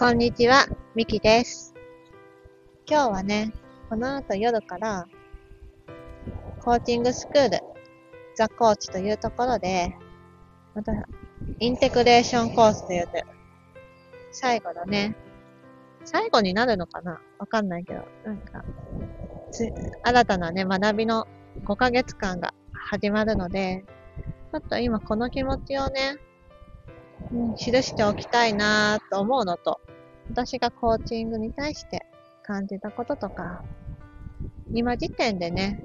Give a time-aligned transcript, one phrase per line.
[0.00, 1.74] こんにちは、みきです。
[2.88, 3.52] 今日はね、
[3.90, 5.06] この後夜から、
[6.58, 7.58] コーチングスクール、
[8.34, 9.94] ザ・コーチというところで、
[10.74, 10.94] また、
[11.58, 13.26] インテグレーションコースというて、
[14.32, 15.14] 最後のね、
[16.06, 17.20] 最後になるのかな？
[17.38, 18.64] わかんないけど、なんか、
[20.02, 21.28] 新たなね、学びの
[21.66, 23.84] 5ヶ月間が始まるので、
[24.50, 26.16] ちょっと今この気持ちをね、
[27.32, 29.78] うん、記しておきたいなぁと思うのと、
[30.30, 32.06] 私がコーチングに対して
[32.44, 33.64] 感じたこととか、
[34.72, 35.84] 今時点でね、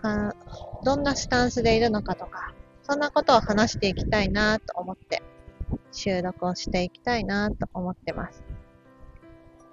[0.00, 0.34] か
[0.82, 5.22] どんなスタンスでいるのかとか、そんなことを話していきたいなと思って、
[5.92, 8.42] 収録をしていきたいなと思ってます。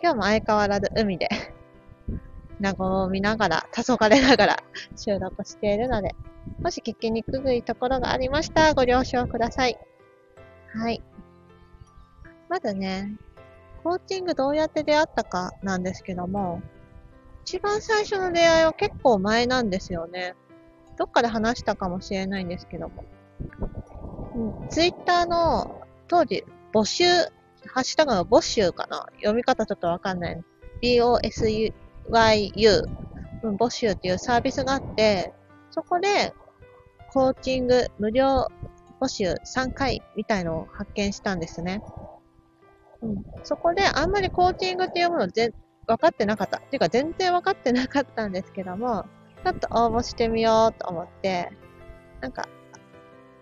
[0.01, 1.29] 今日も相変わらず海で、
[2.61, 4.63] 和みながら、黄昏ながら
[4.97, 6.13] 収録しているので、
[6.61, 9.79] もし聞きにくいところがありましたらご了承ください。
[10.73, 11.01] はい。
[12.49, 13.15] まずね、
[13.83, 16.61] コーチングどうやって出会ったかなんですけども、
[17.43, 20.35] 一番最初の出会いは結構前なんですよね。
[20.97, 23.05] どっかで話したかもしれないんですけども。
[24.35, 29.07] うん、ツイッターの当時募集、ハッシュタグの募集かな？
[29.15, 30.43] 読み方ちょっとわかんない。
[30.83, 31.73] BOSYU、
[33.43, 35.33] うん、募集っていうサービスがあって、
[35.71, 36.33] そこで
[37.11, 38.47] コーチング無料
[38.99, 41.81] 募集3回みたいのを発見したんですね。
[43.01, 45.53] うん、そこであんまりコーチングっていうものぜ
[45.87, 46.57] 分かってなかった。
[46.57, 49.05] っていうか全然分かってなかったんですけども、
[49.43, 51.51] ちょっと応募してみようと思って、
[52.21, 52.47] なんか、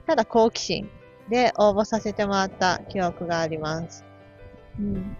[0.05, 0.89] ただ好奇心
[1.29, 4.05] で応募させてもらった記憶があります。
[4.79, 5.17] うん。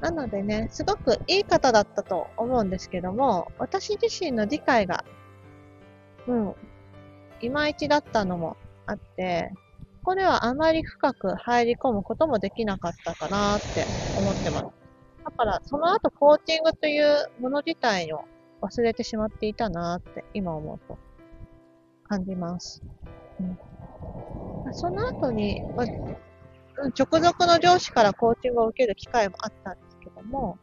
[0.00, 5.04] なのでね、すごくいい方だったと思うんですけども、私自身の理解が、
[6.26, 6.54] うん、
[7.40, 9.52] いまいちだったのもあって、
[9.98, 14.66] ここではあまり深く入り込むこともできなかったかなって思ってます。
[15.24, 18.24] だから、その後コーチングというもの自体を
[18.62, 20.98] 忘れてしまっていたなって今思うと
[22.08, 22.82] 感じます。
[23.40, 23.42] う
[24.70, 25.86] ん、その後に、まあ、
[26.98, 30.58] 直属の上司からコーチングを受ける機会もあったんですけども、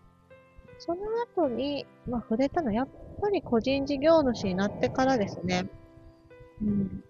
[0.79, 1.01] その
[1.35, 2.87] 後に、ま、触れたのはやっ
[3.21, 5.67] ぱり個人事業主になってからですね。
[6.61, 7.03] うん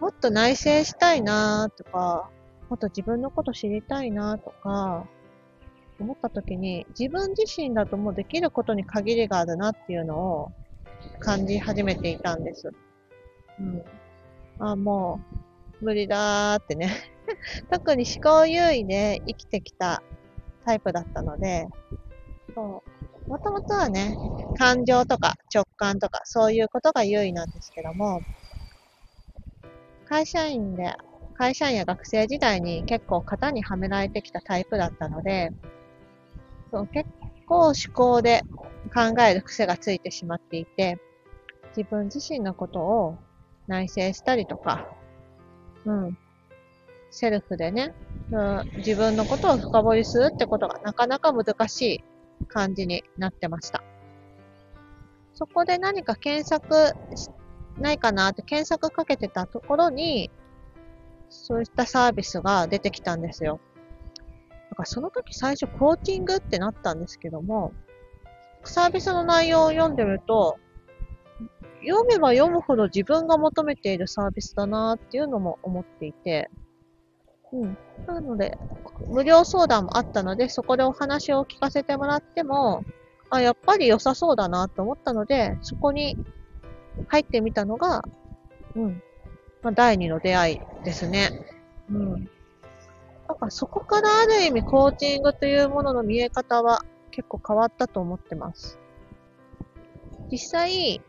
[0.00, 2.30] もっと内省したいなとか、
[2.68, 5.06] もっと自分のこと知りたいなとか、
[5.98, 10.52] 思った時に、自分自身だともうできることに限りがあるなっていうのを
[11.18, 12.70] 感じ始めていたんです。
[13.58, 13.82] うん。
[14.60, 15.20] あ、も
[15.80, 16.90] う、無理だーってね。
[17.70, 20.02] 特に思考優位で生きてきた
[20.64, 21.66] タイプだったので、
[22.54, 23.30] そう。
[23.30, 24.16] もともとはね、
[24.54, 28.22] 感情とか直感とかそういうことが優位なんですけども、
[30.08, 30.94] 会社員で、
[31.34, 35.52] 会社員や学生時代に結構型にはめられてきたタイプだったので、
[36.70, 37.08] そう結
[37.46, 38.42] 構思考で
[38.94, 40.98] 考える癖がついてしまっていて、
[41.76, 43.18] 自分自身のことを
[43.66, 44.88] 内省したりとか、
[45.84, 46.18] うん、
[47.10, 47.94] セルフでね、
[48.30, 51.82] うん、自分のことを深掘りするってことがなかなか難し
[52.40, 53.82] い感じになってました。
[55.34, 57.30] そこで何か検索し
[57.80, 60.30] ないかなって検索かけてたところに、
[61.30, 63.60] そういったサービスが出てきたんですよ。
[64.70, 67.72] だからその時最初コーチングってなったんですけども、
[68.64, 70.58] サービスの内容を読んでると、
[71.86, 76.50] 読めば読むほど自分が求めているサービスだなっていうのも思っていて、
[77.52, 77.78] うん。
[78.06, 78.58] なので、
[79.08, 82.84] 無料相談もあったので、そこでお話を聞かせてもらっても、
[83.30, 86.16] あ、やっぱり良さそうだなと思ったので、そこに
[87.06, 88.02] 入ってみたのが、
[88.74, 89.02] うん。
[89.62, 91.30] まあ、第二の出会いですね。
[91.90, 92.30] うん。
[93.28, 98.78] だかそこからある意味コーチングというものの見え方は結構変わったと思ってます。
[100.30, 101.04] 実際、こ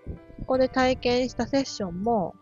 [0.53, 2.35] こで体験したセッションも、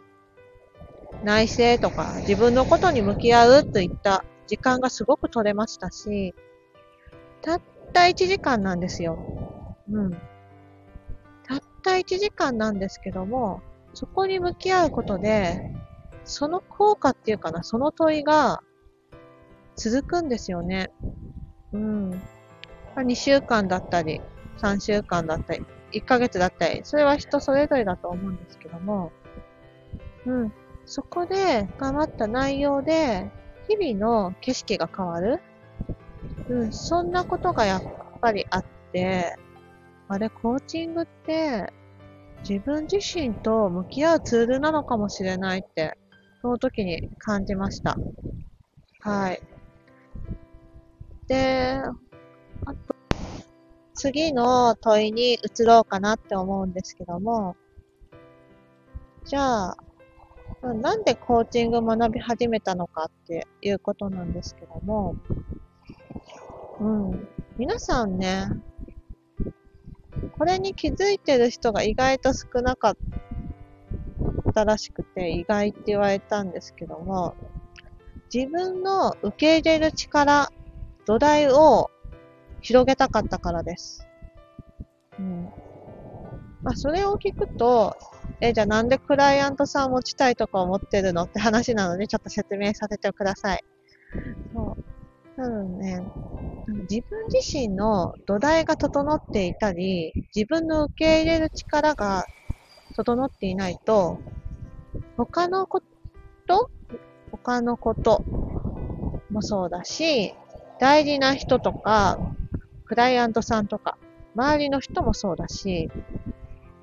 [1.23, 6.33] 内省とか自分のことに向き合うといった時間がすごく取れましたし、
[7.41, 7.61] たっ
[7.93, 9.19] た1時間なんですよ。
[9.91, 10.17] うん。
[11.87, 13.61] た1時間なんですけども、
[13.93, 15.73] そこに向き合うことで、
[16.25, 18.61] その効果っていうかな、その問いが
[19.77, 20.91] 続くんですよね。
[21.71, 22.21] うん。
[22.97, 24.21] 2週間だったり、
[24.57, 29.13] 3週間だったり、1ヶ月だったり、それは人それぞれだと思うんですけども、
[30.25, 30.53] うん。
[30.85, 33.31] そこで頑張った内容で、
[33.69, 35.39] 日々の景色が変わる。
[36.49, 37.83] うん、そんなことがやっ
[38.21, 39.37] ぱりあって、
[40.09, 41.73] あれ、コーチングって、
[42.43, 45.97] 自分自身と向き合うツールなのかもしれないって、
[46.41, 47.97] その時に感じました。
[49.01, 49.41] はい。
[51.27, 51.81] で、
[52.65, 52.95] あと、
[53.93, 57.55] 次の問いに移ろうかなって思うんですけども、
[59.25, 59.77] じゃあ、
[60.61, 65.15] なんでコーチング学び始めたのかっていうことなんですけども、
[66.79, 67.27] うん。
[67.57, 68.47] 皆さんね、
[70.37, 72.97] これに気づいてる人が意外と少なかっ
[74.53, 77.35] たらしくて、意外って言われたんですけども、
[78.33, 80.49] 自分の受け入れる力、
[81.05, 81.89] 土台を
[82.61, 84.07] 広げたかったからです。
[85.19, 85.45] うん。
[86.63, 87.95] まあ、それを聞くと、
[88.41, 93.63] え、じゃあなんでクライアントさん持ちたいとか思ってるのって話なので、ちょっと説明させてください。
[94.53, 94.77] そ
[95.37, 95.41] う。
[95.41, 96.03] 多分ね、
[96.67, 102.27] 自分自身の土台が整っていたり、自分の受け入れる力が
[102.93, 104.19] 整っていないと、
[105.15, 105.81] 他のこ
[106.45, 106.69] と、
[107.31, 108.25] 他のこと
[109.31, 110.35] もそうだし、
[110.77, 112.19] 大事な人とか、
[112.85, 113.97] クライアントさんとか、
[114.35, 115.89] 周りの人もそうだし、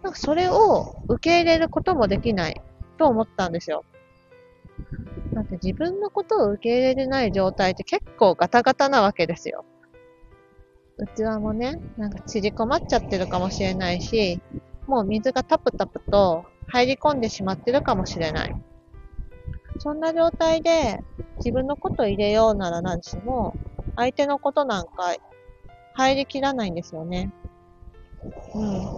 [0.03, 2.63] なんかそれを受け入れることもできない
[2.97, 3.85] と思ったんですよ。
[5.35, 9.65] だって自分のことを受け入れれない状態って結構ガタガタなわけですよ。
[10.99, 14.41] 器もね、なんか縮こまっちゃってるかもしれないし、
[14.87, 18.57] もう水がタプタプと入り込んでしまってるかもしれない。
[19.79, 21.03] そんな状態で
[21.37, 23.57] 自分のこと入れようなら何しも、
[23.97, 25.15] 相手のことなんか
[25.95, 27.33] 入りきらないんですよね。
[28.55, 28.93] うん。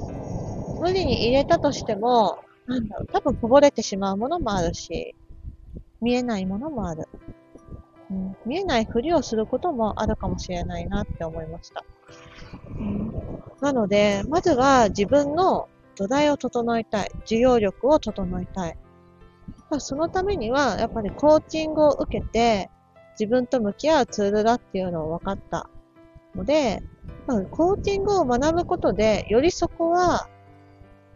[0.79, 5.15] 無理に入れたとしても、なんだろう、多分こぼれてしまうものもあるし、
[6.01, 7.09] 見えないものもある。
[8.11, 11.85] うん、見えないふりをすることもあるかもしれないなって思いました。
[12.79, 13.15] うん、
[13.61, 17.11] なので、まずは自分の土台を整えたい。
[17.27, 18.79] 需要力を整えたい。
[19.79, 22.71] そのためには、やっぱりコーチングを受けて、
[23.19, 25.69] 自分と向き合うツールだっていうのを分かった
[26.35, 26.83] ので、
[27.27, 30.29] まあ、コーチングを学ぶことで、よりそこは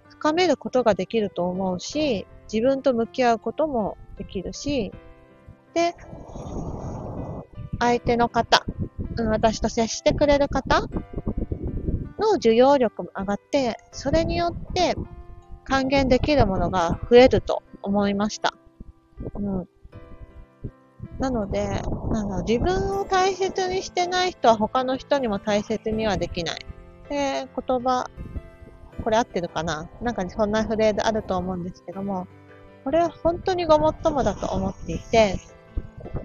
[0.09, 4.93] 深めることができると思うし、自分と向き合うこともできるし、
[5.75, 5.95] で、
[7.81, 8.65] 相手の方、
[9.17, 10.83] 私と接してくれる方
[12.19, 14.95] の需要力も上がって、それによって
[15.65, 18.55] 還元できるものが増えると思いました。
[19.35, 19.69] うん。
[21.19, 21.83] なので、
[22.13, 26.67] なんだ自分を大切にしてない人は他の人にも大切にはできない。
[27.09, 28.09] で、言葉、
[29.03, 29.89] これ合ってるかな？
[30.03, 32.27] なんかそんなフレーズあると思うんですけども、
[32.85, 35.39] これは本当にごもっともだと思っていて、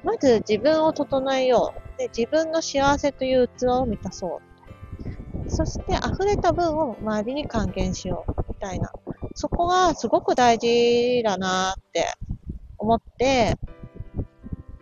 [0.06, 1.98] まず自分を整えよう。
[1.98, 5.50] で、自分の幸せという器を満たそう。
[5.50, 8.32] そして溢れた分を周りに還元しよう。
[8.50, 8.92] みたいな。
[9.34, 12.06] そこがすごく大事だなって
[12.78, 13.58] 思って、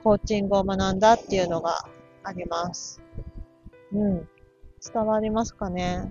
[0.03, 1.85] コーチングを学んだっていうのが
[2.23, 3.01] あります。
[3.93, 4.27] うん。
[4.93, 6.03] 伝わりますかね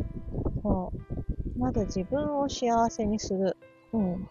[0.63, 0.93] そ
[1.57, 1.61] う。
[1.61, 3.59] まず自分を幸せにする。
[3.93, 4.29] うん。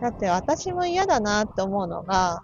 [0.00, 2.42] だって私も嫌だなって思うのが、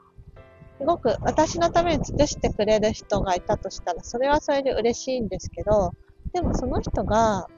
[0.84, 5.94] ごく私のために尽くしてくれる人がいたとしたら、それはそれで嬉しいんですけど、
[6.32, 7.48] でもその人が、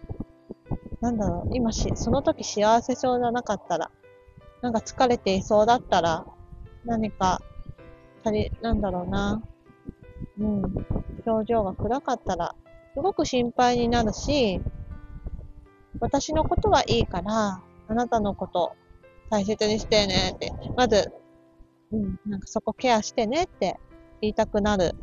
[1.00, 3.90] なんだろう、今し、その時幸せそうじゃなかったら、
[4.62, 6.26] なんか疲れていそうだったら、
[6.84, 7.40] 何か
[8.24, 9.42] 足り、なんだろうな。
[10.38, 10.86] うん。
[11.26, 12.54] 表情が暗かったら、
[12.94, 14.60] すごく心配になるし、
[16.00, 18.74] 私のことはいいから、あなたのこと
[19.30, 21.12] 大切にしてねって、まず、
[21.92, 23.78] うん、なんかそこケアしてねって
[24.20, 24.94] 言いたくなる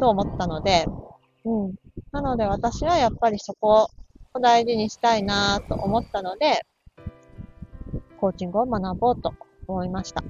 [0.00, 0.86] と思ったので、
[1.44, 1.74] うん。
[2.12, 3.88] なので私はやっぱりそこ
[4.34, 6.64] を大事にしたいなと思ったので、
[8.20, 9.32] コーチングを学ぼうと
[9.66, 10.22] 思いました。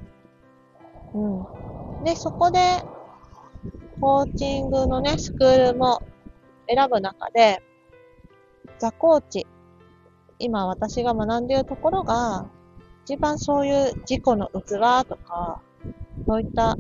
[1.14, 2.04] うん。
[2.04, 2.60] で、そこで、
[4.00, 6.02] コーチングのね、スクールも
[6.68, 7.62] 選ぶ中で、
[8.78, 9.46] ザコーチ、
[10.38, 12.46] 今私が学んでいるところが、
[13.04, 15.62] 一番そういう自己の器とか、
[16.28, 16.76] そういった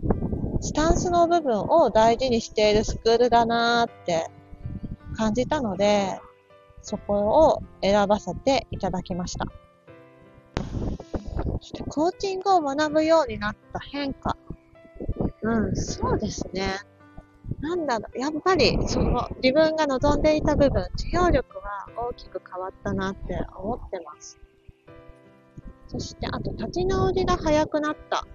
[0.60, 4.26] スタンスの部分を大事にしているスクールだなーって
[5.16, 6.20] 感じたので、
[6.82, 7.14] そこ
[7.48, 9.46] を選ばせていただきました。
[11.60, 14.36] そしてコーチングを学ぶようになった変化
[15.40, 16.76] うん、そうですね。
[17.62, 24.38] なんだろう、やっぱり、その、自分が望んでいた部分、需要力は大きく変わったなって思ってます。
[25.88, 28.26] そして、あと、立ち直りが早くなった。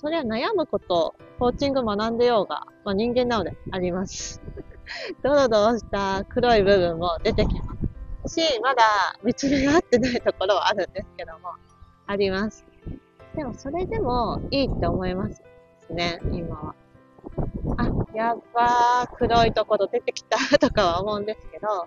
[0.00, 4.40] それは悩むこと、コーチング学んでようが、まあ、人間なのであります。
[5.22, 7.74] ドロドロした黒い部分も出てきま
[8.26, 8.82] すし、まだ
[9.22, 11.50] 見つめ合ってないところはあるんですけども、
[12.06, 12.64] あります。
[13.36, 15.42] でもそれでもいいって思います。
[15.90, 16.74] ね、今は。
[17.76, 21.86] あ、やっばー、黒いところ出てきたとかは思うんですけど、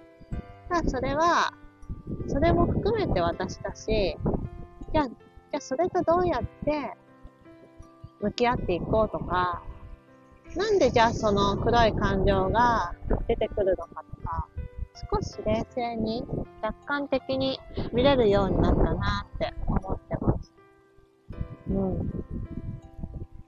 [0.70, 1.52] ただそれは、
[2.28, 4.20] それも含めて私だし、
[4.94, 6.94] じゃあ、じゃあそれとどうやって
[8.24, 9.62] 向き合っていこうとか、
[10.56, 12.94] なんでじゃあその黒い感情が
[13.28, 14.48] 出てくるのかとか、
[15.12, 16.24] 少し冷静に
[16.62, 17.60] 客観的に
[17.92, 20.54] 見れるようになったなって思ってます。
[21.70, 21.76] うん。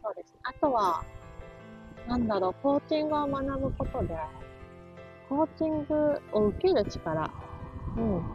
[0.03, 0.33] そうです。
[0.43, 1.05] あとは、
[2.05, 4.17] なんだろう、コーチングを学ぶことで、
[5.29, 7.31] コーチングを受ける力、
[7.95, 8.25] うん。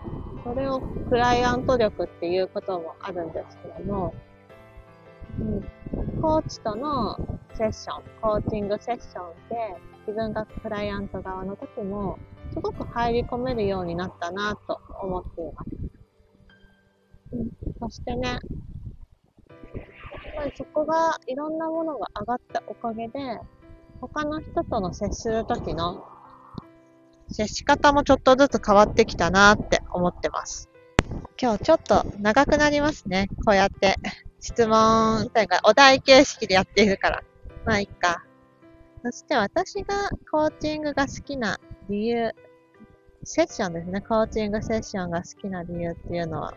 [0.43, 0.81] それを
[1.11, 4.15] クライアント力っていうこともあるんですけども、
[5.39, 6.21] うん。
[6.21, 7.19] コーチとの
[7.55, 12.19] セッション、コーチングセッションで、自分がクライアント側の時も、
[12.53, 15.71] すごく入り込めるようになったなと思っています。
[17.81, 18.41] そしてね、やっ
[20.37, 23.41] ぱりそこがいろんなものが上がったおかげで、
[24.01, 26.05] 他の人との接するときの
[27.29, 30.69] 接し方もちょっとずつ変わってきたなって思ってます。
[31.41, 33.29] 今日ちょっと長くなりますね。
[33.47, 33.97] こうやって
[34.41, 37.23] 質問というかお題形式でやっているから。
[37.65, 38.25] まあいいか。
[39.03, 42.35] そして私がコーチングが好きな理由、
[43.25, 44.01] セッションですね。
[44.01, 46.55] コーチングセッションが好きな理由っていうのは、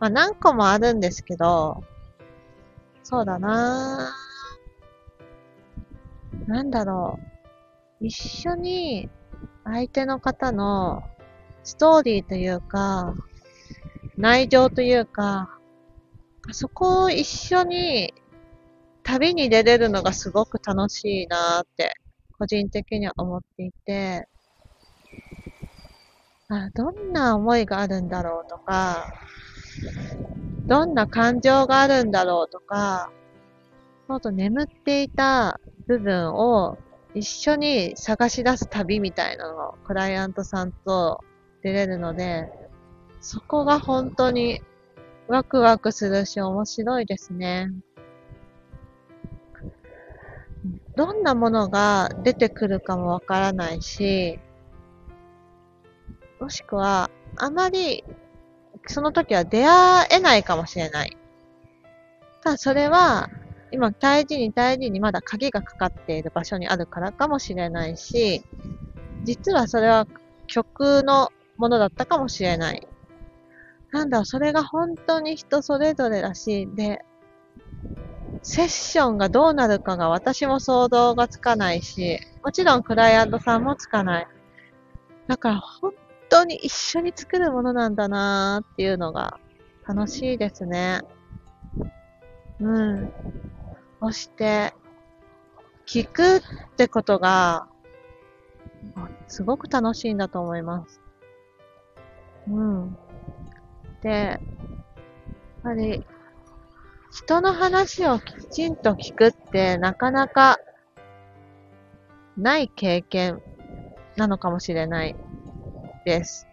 [0.00, 1.84] まあ何個もあるんですけど、
[3.02, 6.48] そうだなぁ。
[6.48, 7.18] なんだろ
[8.00, 8.06] う。
[8.06, 9.08] 一緒に
[9.64, 11.02] 相手の方の
[11.62, 13.14] ストーリーというか、
[14.16, 15.59] 内情というか、
[16.52, 18.12] そこを一緒に
[19.02, 21.94] 旅に出れるのがすごく楽しいなって、
[22.38, 24.26] 個人的には思っていて、
[26.48, 29.06] あどんな思いがあるんだろうとか、
[30.66, 33.10] どんな感情があるんだろうとか、
[34.08, 36.78] そうと眠っていた部分を
[37.14, 41.20] 一緒に探し出す旅みたいなのをクライアントさんと
[41.62, 42.48] 出れるので、
[43.20, 44.62] そこが本当に
[45.30, 47.70] ワクワクするし面白いですね。
[50.96, 54.40] どんなものが出てくるかもわからないし、
[56.40, 58.02] もしくは、あまり、
[58.88, 61.16] その時は出会えないかもしれない。
[62.42, 63.30] ただそれは、
[63.70, 68.44] 今大事に大事にまだ鍵がかかっている場所にあるからかもしれないし、
[69.22, 70.08] 実はそれは
[70.48, 72.88] 曲のものだったかもしれない。
[73.92, 77.04] なんだ、それが本当に人それぞれだしい、で、
[78.42, 84.26] セッションがどうなるかが私も想像がつかないし、もちろんクライアントさんもつかない。
[85.26, 85.92] だから本
[86.28, 89.38] 当に一緒に作るものなんだなーっていうのが
[89.86, 91.00] 楽しいですね。
[92.60, 93.12] うん。
[94.00, 94.74] そして、
[95.86, 96.40] 聞くっ
[96.76, 97.66] てことが、
[99.28, 101.00] すごく楽しいんだと思います。
[102.48, 102.98] うん。
[104.02, 104.40] で、やっ
[105.62, 106.04] ぱり、
[107.12, 110.58] 人の話をきちんと聞くってなかなか
[112.36, 113.42] ない経験
[114.16, 115.16] なのかもしれない
[116.04, 116.46] です。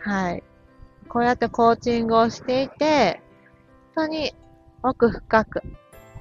[0.00, 0.42] はい。
[1.08, 3.20] こうやってコーチングをしていて、
[3.94, 4.34] 本当に
[4.82, 5.62] 奥深く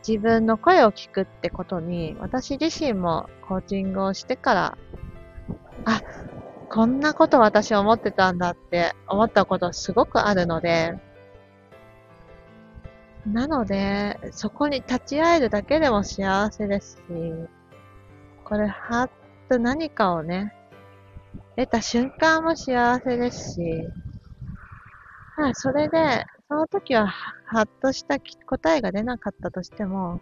[0.08, 4.78] 自分の声を聞くってことに、私自身もコーチングをしてから、
[5.86, 6.02] あ、
[6.70, 10.98] こんなこと私思ってたんだって思ったことすごくあるので、
[13.26, 17.02] なので、そこに立ち会えるだけでも幸せですし、
[18.44, 19.10] これ、はっ
[19.50, 20.54] と何かをね、
[21.56, 23.62] 得た瞬間も幸せですし、
[25.38, 30.22] はい、それで、その時ははっとした答えが出なかったとしても、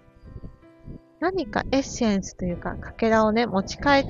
[1.20, 4.06] 何かエッセンスというか、かけらをね、持ち帰っ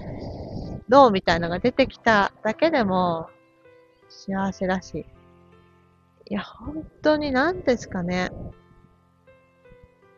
[0.94, 3.30] ろうみたいなのが出てきただけでも、
[4.10, 5.06] 幸せだし。
[6.26, 8.32] いや、本当に何ですかね。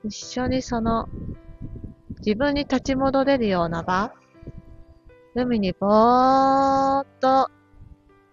[0.03, 1.07] 一緒にその、
[2.25, 4.11] 自分に立ち戻れるような場
[5.33, 7.49] 海にぼーっと、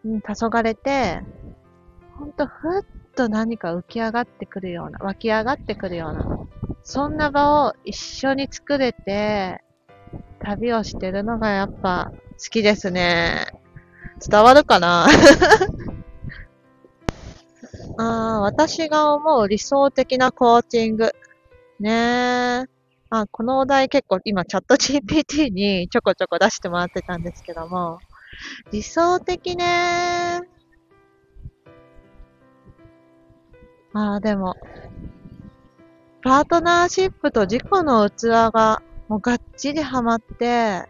[0.04, 1.22] うん、黄昏れて、
[2.18, 2.82] ほんとふっ
[3.14, 6.26] と何か浮き上がってくるような、湧き上がってくるような、
[6.82, 9.62] そんな場を一緒に作れて、
[10.40, 13.47] 旅をしてるのがやっぱ好きですね。
[14.27, 15.07] 伝わるかな？
[17.99, 21.12] あ私が思う理想的なコーチング。
[21.79, 22.73] ねえ。
[23.11, 27.99] あ、このお題結構今チャット GPT にちょこちょこ出してもらってたんですけども、
[28.71, 30.41] 理想的ね
[33.93, 34.57] ああ、でも、
[36.23, 40.89] パートナーシップと自己の器がもうがっちりハマって、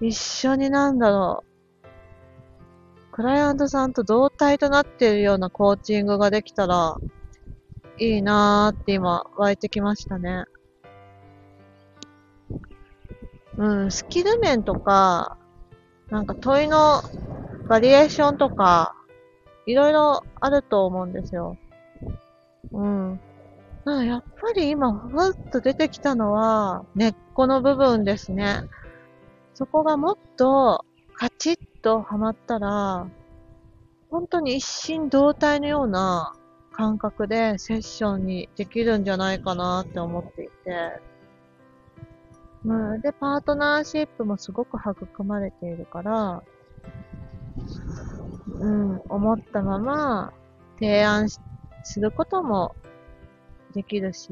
[0.00, 6.96] 一緒になんだろう、クライアントさんと同体となっているようなコーチングができたら、
[7.98, 10.46] いいなーって今湧いてきましたね。
[13.58, 15.36] うん、スキル面とか、
[16.08, 17.02] なんか問いの
[17.68, 18.94] バリエーションとか、
[19.66, 21.58] いろいろあると思うんですよ。
[22.72, 23.20] うん。
[23.84, 28.62] やっぱり今、ふわっと出てきたのは、根っこの部分ですね。
[29.60, 33.06] そこがもっとカチッとはまったら、
[34.10, 36.32] 本当に一心同体のような
[36.72, 41.02] 感覚でセッションにできるんじゃないかなって思っていて。
[42.64, 46.42] うん、で、パートナーシップもすごく育まれているから、
[48.60, 50.32] うん、思ったまま
[50.78, 51.38] 提案す
[52.00, 52.74] ることも
[53.74, 54.30] できるし、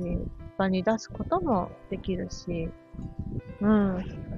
[0.57, 2.71] 場に出すこともできるし、
[3.61, 4.29] うん。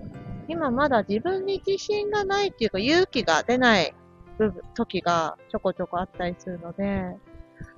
[0.50, 3.94] 今まだ自分に自信がないっていうか勇気が出ない
[4.36, 7.16] 部分、時がちょこちょこあったりするので、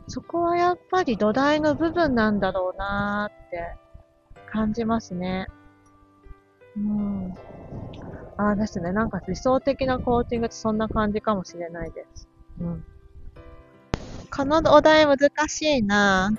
[0.08, 3.76] そこはやっぱり土台の部分なんだろうなーって
[4.50, 5.48] 感じますね。
[6.76, 7.34] うん。
[8.38, 8.92] ああですね。
[8.92, 12.26] なんか理想的なコーチングってそんな感じかもしれないです。
[12.58, 12.84] うん。
[14.34, 16.32] このお題難しいな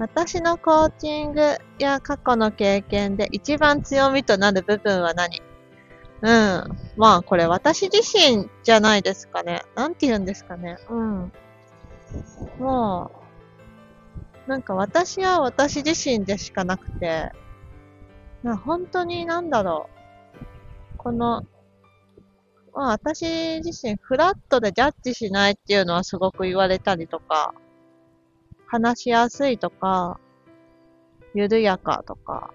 [0.00, 5.40] 私のコーチングや過去の経験で一番強みとなる部分は何？
[6.22, 6.78] うん。
[6.96, 9.62] まあ、これ私自身じゃないですかね。
[9.74, 10.76] なんて言うんですかね。
[10.88, 11.32] うん。
[12.58, 13.10] も
[14.46, 17.32] う、なんか私は私自身でしかなくて、
[18.42, 19.88] な本当になんだろ
[20.94, 20.96] う。
[20.98, 21.42] この、
[22.74, 27.54] まあ私自身フラットでジャッジしないっていうのはすごく言われたりとか、
[28.66, 30.20] 話しやすいとか、
[31.34, 32.52] 緩やかとか、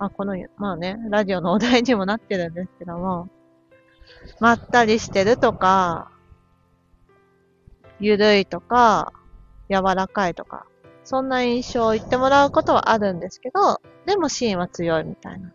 [0.00, 3.28] まあ、この、まあね、ラジオのお題にもなってるんですけども、
[4.40, 6.10] まったりしてるとか、
[8.00, 9.12] ゆるいとか、
[9.68, 10.64] 柔らかいとか、
[11.04, 15.52] そんな印象を言ってもらうことはあるんですけど、でもシーンは強いみたいな。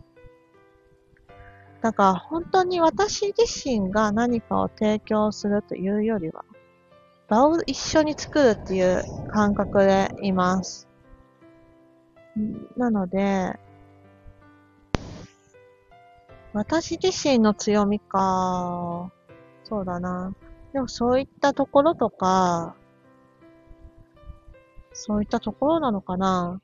[1.81, 6.45] だから本当に私自身が何かを提供するというよりは、
[7.29, 10.87] 場を一緒に作るっていう感覚でいます。
[12.77, 13.59] なので、
[16.55, 19.11] 私自身の強みか、
[19.65, 20.33] そうだな。
[20.71, 22.77] でもそういったところとか、
[24.93, 26.61] そういったところなのかな。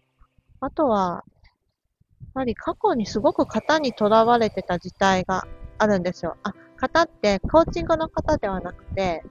[0.61, 5.45] あとは、やっぱり過去にすごく型にとらわれてた時代が
[5.77, 6.37] あるんですよ。
[6.43, 9.25] あ、型ってコーチングの方ではなくて、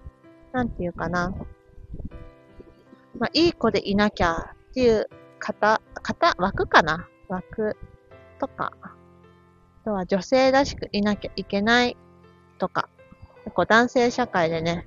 [0.52, 1.34] なんていうかな。
[3.18, 7.78] まあ、いい子でいなきゃっていう型、型、枠かな枠
[8.38, 8.99] とか。
[9.90, 11.96] とは女性らしくいなきゃいけない
[12.58, 12.88] とか。
[13.44, 14.86] 結構男性社会でね、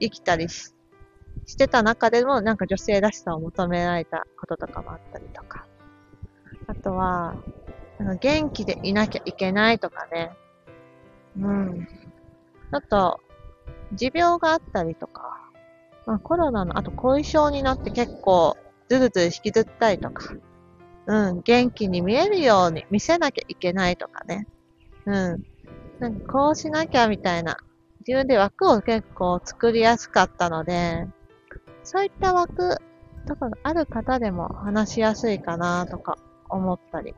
[0.00, 0.72] 生きたりし
[1.46, 5.66] してた中でも、なんか女性らしさを求められたこととかもあったりとか。
[6.66, 7.36] あとは、
[7.98, 10.30] なんか元気でいなきゃいけないとかね。
[11.38, 11.88] うん。
[12.72, 13.20] あと、
[13.92, 15.40] 持病があったりとか、
[16.04, 18.56] まあ、コロナの、あと後遺症になって結構
[18.88, 20.34] ずるずる引きずったりとか、
[21.06, 24.46] うん、元気に見えるように見せなきゃいけないとかね。
[25.06, 25.42] うん。
[26.00, 27.56] なんかこうしなきゃみたいな
[28.06, 31.06] 自分で枠を結構作りやすかったので、
[31.84, 32.76] そういった枠
[33.26, 37.14] とかがある方でも話しやすいかなとか思ったり。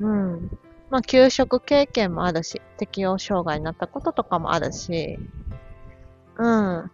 [0.00, 0.50] うん。
[0.90, 5.18] まあ、給食経験もあるし、適応障害になったこととかもあるし、
[6.36, 6.46] うん。
[6.46, 6.90] あ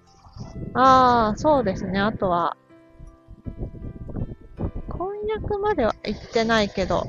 [0.74, 2.00] あ、そうですね。
[2.00, 2.56] あとは、
[5.06, 7.06] 婚約までは行ってないけど、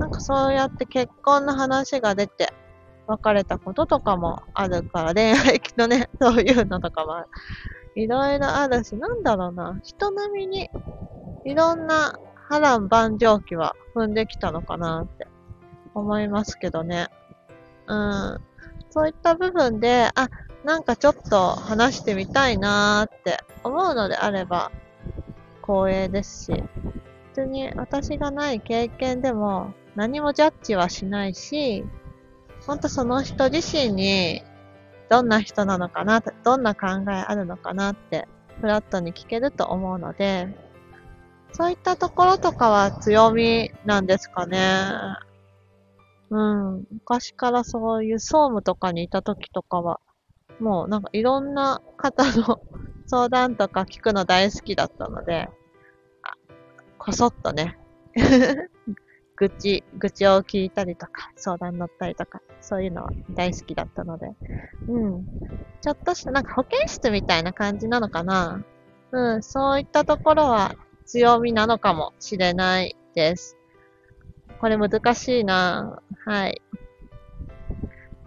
[0.00, 2.52] なんかそうやって結婚の話が出て、
[3.06, 7.24] 別れたこととかもあるから、恋愛のね、 そういうのとかも
[7.94, 10.70] いろいろあるし、なんだろうな、人並みに
[11.44, 15.28] いろんな波乱万丈期は踏んできたのかなって
[15.94, 17.06] 思いますけどね。
[17.86, 18.40] うん。
[18.90, 20.28] そういった部分で、あ、
[20.64, 24.72] なんかちょっと話してみたいなーって思うのであれば
[25.68, 31.84] 光栄ですし、普通に私がない経験でも何もジャッジはしないし、
[32.66, 34.42] ほんとその人自身に
[35.10, 38.26] どんな人なのかな、どんな考えあるのかなって
[38.62, 40.48] フラットに聞けると思うので、
[41.52, 44.90] そういったところとかは強みなんですかね。
[46.30, 46.86] うん。
[46.92, 50.00] 昔からそういう総務とかにいた時とかは、
[50.60, 52.60] もうなんかいろんな方の
[53.08, 55.48] 相談とか聞くの大好きだったので、
[56.98, 57.78] こそっとね
[59.36, 64.32] 愚痴、愚痴を聞いたりとか、相談乗ったりとか、そういうのは大好きだったので。
[64.88, 65.26] うん。
[65.80, 68.64] ちょっとした、なんか保健室みたいな感じなのかな。
[69.12, 70.74] うん、そういったところは
[71.06, 73.56] 強みなのかもしれないです。
[74.60, 76.60] これ難しいなはい。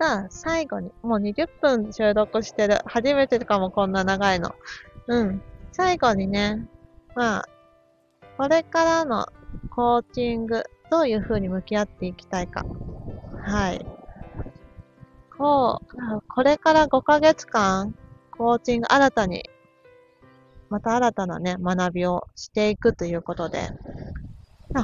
[0.01, 2.79] さあ、最後に、もう20分収録してる。
[2.85, 4.55] 初めてかも、こんな長いの。
[5.05, 5.43] うん。
[5.71, 6.67] 最後にね、
[7.13, 7.45] まあ、
[8.35, 9.27] これからの
[9.69, 12.65] コーチング、どういう風に向き合っていきたいか。
[13.43, 13.85] はい。
[15.37, 17.93] こう、これから5ヶ月間、
[18.31, 19.47] コーチング新たに、
[20.71, 23.69] また新たなね、学びをしていくということで、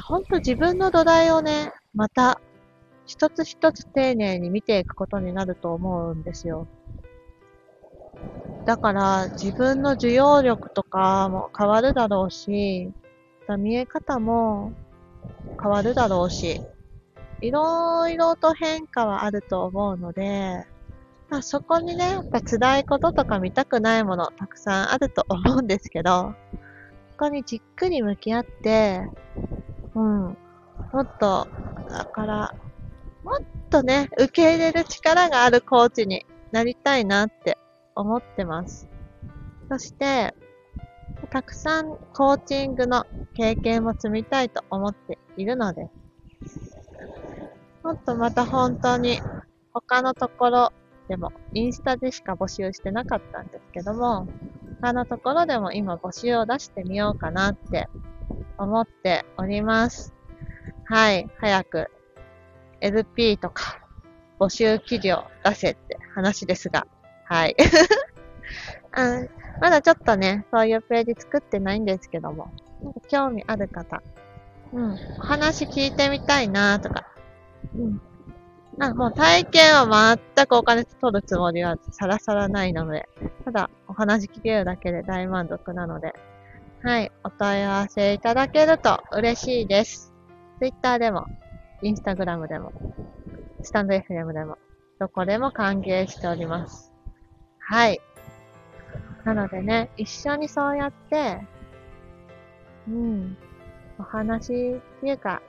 [0.04, 2.40] ほんと自分の土台をね、また
[3.08, 6.68] 一つ一つ丁寧に見ていくことになると思うんですよ。
[8.66, 12.92] だから自分の受容力とかも変わるだろうし、
[13.58, 14.74] 見え方も
[15.60, 16.60] 変わるだろうし、
[17.40, 20.66] いろいろと変化はあると思うので、
[21.30, 26.34] まあ、そこにね、やっぱ辛いこととか見たくないものたくさんあると思うんですけど、
[27.12, 29.08] そこにじっくり向き合って、
[29.94, 30.36] うん、
[30.92, 31.48] もっと、
[31.88, 32.54] だから、
[33.28, 37.58] もっとね、受け入れる力があるコーチになりたいなって
[37.94, 38.88] 思ってます。
[39.70, 40.34] そして、
[41.30, 45.90] たくさんコーチングの経験も積みたいと思っているので、
[47.82, 49.20] もっとまた本当に
[49.74, 50.72] 他のところ
[51.08, 54.26] でも、インスタでしか募集してなかったんですけども、
[54.80, 57.88] 他のところでも今募集を出してみようかなって
[58.56, 60.14] 思っております。
[60.86, 61.90] はい、早く
[62.80, 63.80] LP とか
[64.38, 66.86] 募集記事を出せって話ですが、
[67.24, 67.56] はい。
[68.92, 69.22] あ
[69.60, 72.50] まだちょっとね、そういうページ作ってないんですけども、
[72.82, 74.02] なんか興味ある方、
[74.72, 77.06] うん、お話聞いてみたいなとか、
[77.76, 78.00] うん。
[78.80, 83.08] あ、もう体験は全くお金取るつもりはさらさらないので、
[83.44, 86.14] ただお話聞けるだけで大満足なので、
[86.82, 90.14] はい、お問い合わせいただけると嬉しいです。
[90.60, 91.26] Twitter でも、
[91.82, 92.72] Instagram でも、
[93.62, 94.58] スタンド FM でも、
[94.98, 96.92] どこでも歓迎しております。
[97.58, 98.00] はい。
[99.24, 101.40] なのでね、一緒にそうやって、
[102.88, 103.36] うん、
[103.98, 105.42] お話っていうか、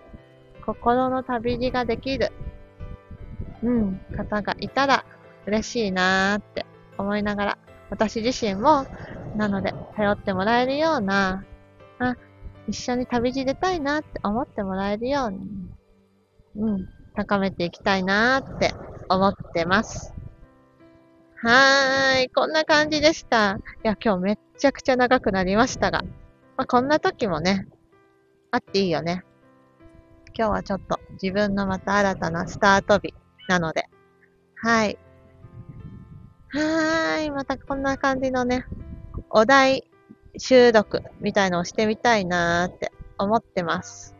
[0.65, 2.31] 心の旅路ができる、
[3.63, 5.05] うん、方がいたら
[5.47, 6.65] 嬉しいなーって
[6.97, 7.57] 思いながら、
[7.89, 8.85] 私自身も、
[9.35, 11.43] なので、頼ってもらえるような、
[11.99, 12.15] あ、
[12.67, 15.39] 一緒に旅路出たいなって思ってもらえるように、
[16.59, 18.73] うん、高めていきたいなーって
[19.07, 20.13] 思ってます。
[21.41, 22.29] はーい。
[22.29, 23.59] こんな感じでした。
[23.83, 26.01] いや、今日めっちゃくちゃ長くなりましたが。
[26.57, 27.65] まあ、こんな時もね、
[28.51, 29.23] あっていいよね。
[30.37, 33.13] 今日はちょっと自分のまた新たなスタート日
[33.47, 33.85] なので。
[34.55, 34.97] はい。
[36.49, 37.31] はーい。
[37.31, 38.65] またこんな感じのね、
[39.29, 39.89] お題
[40.37, 44.17] 収録みたいのをしてみたいなーって思ってます。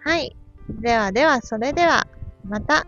[0.00, 0.36] はい。
[0.68, 2.06] ではでは、それでは、
[2.44, 2.86] また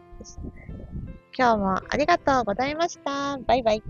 [1.36, 3.38] 今日もありがとうございました。
[3.38, 3.82] バイバイ。